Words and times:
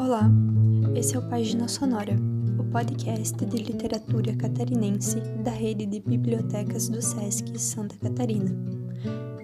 Olá, 0.00 0.30
esse 0.96 1.14
é 1.14 1.18
o 1.18 1.28
Página 1.28 1.68
Sonora, 1.68 2.16
o 2.58 2.64
podcast 2.64 3.36
de 3.44 3.56
literatura 3.58 4.34
catarinense 4.34 5.20
da 5.44 5.50
rede 5.50 5.84
de 5.84 6.00
bibliotecas 6.00 6.88
do 6.88 7.02
SESC 7.02 7.58
Santa 7.58 7.94
Catarina. 7.96 8.50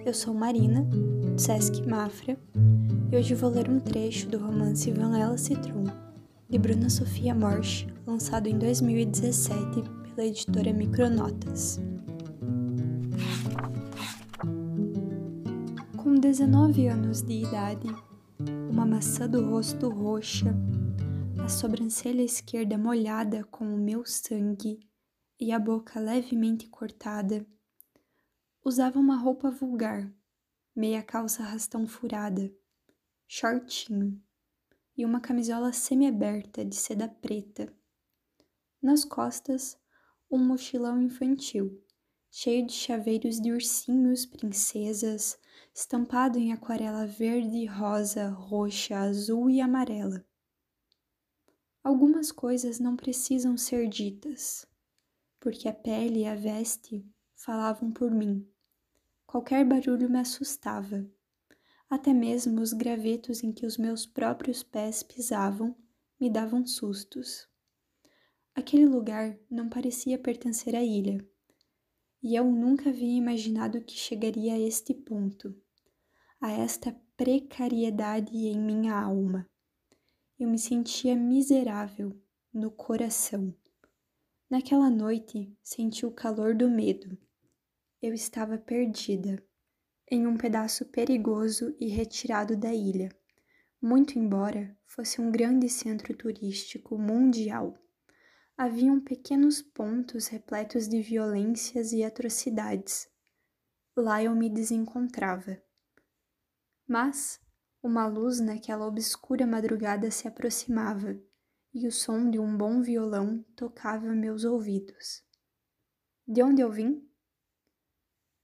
Eu 0.03 0.15
sou 0.15 0.33
Marina, 0.33 0.83
SESC 1.37 1.87
Mafra, 1.87 2.35
e 3.11 3.15
hoje 3.15 3.35
vou 3.35 3.51
ler 3.51 3.69
um 3.69 3.79
trecho 3.79 4.27
do 4.29 4.39
romance 4.39 4.89
Vanella 4.89 5.37
Citron, 5.37 5.83
de 6.49 6.57
Bruna 6.57 6.89
Sofia 6.89 7.35
Morsch, 7.35 7.85
lançado 8.07 8.47
em 8.47 8.57
2017 8.57 9.83
pela 10.15 10.27
editora 10.27 10.73
Micronotas. 10.73 11.79
Com 15.97 16.15
19 16.15 16.87
anos 16.87 17.21
de 17.21 17.43
idade, 17.43 17.87
uma 18.69 18.85
maçã 18.85 19.29
do 19.29 19.49
rosto 19.49 19.89
roxa, 19.89 20.53
a 21.43 21.47
sobrancelha 21.47 22.21
esquerda 22.21 22.77
molhada 22.77 23.43
com 23.45 23.65
o 23.65 23.77
meu 23.77 24.05
sangue 24.05 24.79
e 25.39 25.51
a 25.51 25.59
boca 25.59 25.99
levemente 25.99 26.67
cortada. 26.67 27.45
Usava 28.63 28.99
uma 28.99 29.15
roupa 29.15 29.49
vulgar, 29.49 30.11
meia 30.75 31.01
calça 31.01 31.43
rastão 31.43 31.87
furada, 31.87 32.53
shortinho 33.25 34.21
e 34.97 35.05
uma 35.05 35.21
camisola 35.21 35.71
semi-aberta 35.71 36.65
de 36.65 36.75
seda 36.75 37.07
preta. 37.07 37.73
Nas 38.81 39.05
costas, 39.05 39.77
um 40.29 40.37
mochilão 40.37 41.01
infantil, 41.01 41.83
cheio 42.29 42.65
de 42.65 42.73
chaveiros 42.73 43.39
de 43.39 43.51
ursinhos, 43.51 44.25
princesas, 44.25 45.37
estampado 45.73 46.37
em 46.37 46.51
aquarela 46.51 47.05
verde, 47.05 47.65
rosa, 47.65 48.29
roxa, 48.29 48.97
azul 48.97 49.49
e 49.49 49.61
amarela. 49.61 50.25
Algumas 51.83 52.31
coisas 52.31 52.79
não 52.79 52.95
precisam 52.95 53.55
ser 53.55 53.87
ditas, 53.87 54.67
porque 55.39 55.69
a 55.69 55.73
pele 55.73 56.21
e 56.21 56.25
a 56.25 56.35
veste 56.35 57.05
falavam 57.35 57.91
por 57.91 58.11
mim. 58.11 58.45
Qualquer 59.25 59.63
barulho 59.65 60.09
me 60.09 60.19
assustava. 60.19 61.09
Até 61.89 62.13
mesmo 62.13 62.61
os 62.61 62.73
gravetos 62.73 63.43
em 63.43 63.53
que 63.53 63.65
os 63.65 63.77
meus 63.77 64.05
próprios 64.05 64.63
pés 64.63 65.01
pisavam 65.03 65.75
me 66.19 66.29
davam 66.29 66.65
sustos. 66.65 67.47
Aquele 68.53 68.85
lugar 68.85 69.37
não 69.49 69.69
parecia 69.69 70.17
pertencer 70.17 70.75
à 70.75 70.83
ilha, 70.83 71.25
e 72.21 72.35
eu 72.35 72.45
nunca 72.45 72.89
havia 72.89 73.17
imaginado 73.17 73.81
que 73.83 73.93
chegaria 73.93 74.53
a 74.53 74.59
este 74.59 74.93
ponto 74.93 75.55
a 76.39 76.51
esta 76.51 76.95
precariedade 77.15 78.35
em 78.35 78.59
minha 78.59 78.93
alma. 78.93 79.49
Eu 80.39 80.47
me 80.47 80.59
sentia 80.59 81.15
miserável 81.15 82.15
no 82.53 82.69
coração. 82.69 83.55
Naquela 84.49 84.89
noite 84.89 85.51
senti 85.63 86.05
o 86.05 86.11
calor 86.11 86.55
do 86.55 86.69
medo. 86.69 87.17
Eu 88.01 88.13
estava 88.13 88.57
perdida, 88.57 89.43
em 90.09 90.27
um 90.27 90.37
pedaço 90.37 90.85
perigoso 90.85 91.75
e 91.79 91.87
retirado 91.87 92.55
da 92.55 92.73
ilha, 92.73 93.09
muito 93.81 94.19
embora 94.19 94.77
fosse 94.85 95.19
um 95.19 95.31
grande 95.31 95.67
centro 95.67 96.15
turístico 96.15 96.97
mundial. 96.99 97.75
Haviam 98.59 98.99
pequenos 98.99 99.61
pontos 99.61 100.25
repletos 100.25 100.87
de 100.87 100.99
violências 100.99 101.91
e 101.93 102.03
atrocidades. 102.03 103.07
Lá 103.95 104.23
eu 104.23 104.35
me 104.35 104.49
desencontrava. 104.49 105.61
Mas 106.87 107.39
uma 107.83 108.07
luz 108.07 108.39
naquela 108.39 108.87
obscura 108.87 109.45
madrugada 109.45 110.09
se 110.09 110.27
aproximava 110.27 111.21
e 111.71 111.85
o 111.85 111.91
som 111.91 112.31
de 112.31 112.39
um 112.39 112.57
bom 112.57 112.81
violão 112.81 113.45
tocava 113.55 114.07
meus 114.15 114.43
ouvidos. 114.43 115.23
De 116.27 116.41
onde 116.41 116.59
eu 116.59 116.71
vim? 116.71 117.07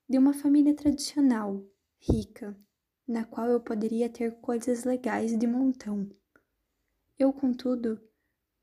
De 0.08 0.20
uma 0.20 0.32
família 0.34 0.76
tradicional, 0.76 1.66
rica, 2.00 2.56
na 3.08 3.26
qual 3.26 3.50
eu 3.50 3.60
poderia 3.60 4.08
ter 4.08 4.40
coisas 4.42 4.84
legais 4.84 5.36
de 5.36 5.48
montão. 5.48 6.08
Eu, 7.18 7.34
contudo, 7.34 8.00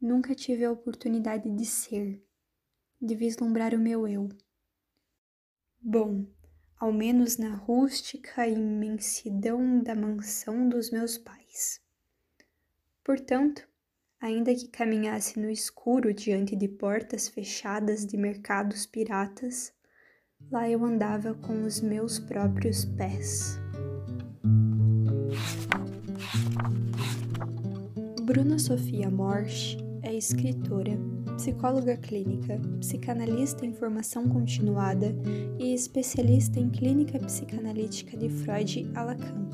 nunca 0.01 0.35
tive 0.35 0.65
a 0.65 0.73
oportunidade 0.73 1.51
de 1.51 1.65
ser, 1.67 2.25
de 3.01 3.15
vislumbrar 3.15 3.75
o 3.75 3.79
meu 3.79 4.09
eu. 4.09 4.29
Bom, 5.81 6.27
ao 6.79 6.93
menos 6.93 7.37
na 7.37 7.55
rústica 7.55 8.47
imensidão 8.49 9.83
da 9.83 9.95
mansão 9.95 10.69
dos 10.69 10.91
meus 10.91 11.19
pais. 11.19 11.81
Portanto, 13.05 13.69
ainda 14.21 14.55
que 14.55 14.69
caminhasse 14.69 15.39
no 15.39 15.51
escuro 15.51 16.15
diante 16.15 16.57
de 16.57 16.69
portas 16.69 17.29
fechadas 17.29 18.07
de 18.07 18.17
mercados 18.17 18.87
piratas, 18.87 19.73
lá 20.51 20.69
eu 20.69 20.85
andava 20.85 21.35
com 21.35 21.65
os 21.65 21.81
meus 21.81 22.19
próprios 22.19 22.85
pés. 22.85 23.59
Bruna 28.25 28.59
Sofia 28.59 29.11
Morsch 29.11 29.90
é 30.03 30.15
escritora, 30.15 30.99
psicóloga 31.37 31.97
clínica, 31.97 32.61
psicanalista 32.79 33.65
em 33.65 33.73
formação 33.73 34.29
continuada 34.29 35.15
e 35.59 35.75
especialista 35.75 36.59
em 36.59 36.71
clínica 36.71 37.19
psicanalítica 37.19 38.17
de 38.17 38.29
Freud 38.29 38.91
a 38.95 39.03
Lacan. 39.03 39.51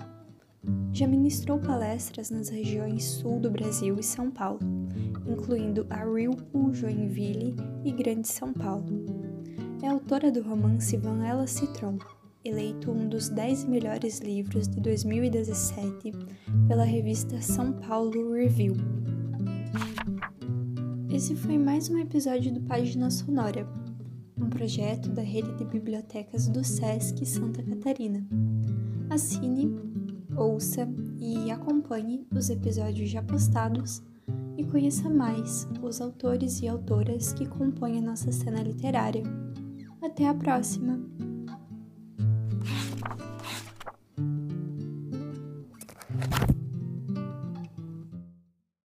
Já 0.92 1.06
ministrou 1.06 1.58
palestras 1.58 2.30
nas 2.30 2.48
regiões 2.48 3.04
sul 3.04 3.38
do 3.38 3.50
Brasil 3.50 3.96
e 3.98 4.02
São 4.02 4.30
Paulo, 4.30 4.60
incluindo 5.26 5.86
a 5.90 6.04
Rilpo, 6.04 6.72
Joinville 6.72 7.54
e 7.84 7.92
Grande 7.92 8.28
São 8.28 8.52
Paulo. 8.52 9.04
É 9.82 9.88
autora 9.88 10.32
do 10.32 10.42
romance 10.42 10.96
Vanella 10.96 11.46
Citron, 11.46 11.98
eleito 12.44 12.90
um 12.90 13.08
dos 13.08 13.28
10 13.28 13.64
melhores 13.64 14.20
livros 14.20 14.68
de 14.68 14.80
2017 14.80 16.12
pela 16.66 16.84
revista 16.84 17.40
São 17.40 17.72
Paulo 17.72 18.32
Review. 18.32 18.74
Esse 21.16 21.34
foi 21.34 21.56
mais 21.56 21.88
um 21.88 21.96
episódio 21.96 22.52
do 22.52 22.60
Página 22.60 23.10
Sonora, 23.10 23.66
um 24.38 24.50
projeto 24.50 25.08
da 25.08 25.22
rede 25.22 25.50
de 25.54 25.64
bibliotecas 25.64 26.46
do 26.46 26.62
SESC 26.62 27.24
Santa 27.24 27.62
Catarina. 27.62 28.22
Assine, 29.08 29.80
ouça 30.36 30.86
e 31.18 31.50
acompanhe 31.50 32.26
os 32.30 32.50
episódios 32.50 33.08
já 33.08 33.22
postados 33.22 34.02
e 34.58 34.64
conheça 34.64 35.08
mais 35.08 35.66
os 35.80 36.02
autores 36.02 36.60
e 36.60 36.68
autoras 36.68 37.32
que 37.32 37.46
compõem 37.46 37.96
a 37.96 38.02
nossa 38.02 38.30
cena 38.30 38.62
literária. 38.62 39.22
Até 40.02 40.28
a 40.28 40.34
próxima! 40.34 41.00